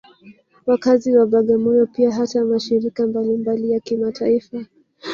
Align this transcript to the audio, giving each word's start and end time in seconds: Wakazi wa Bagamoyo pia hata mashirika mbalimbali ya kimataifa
Wakazi 0.65 1.15
wa 1.17 1.25
Bagamoyo 1.25 1.85
pia 1.87 2.11
hata 2.11 2.45
mashirika 2.45 3.07
mbalimbali 3.07 3.71
ya 3.71 3.79
kimataifa 3.79 4.65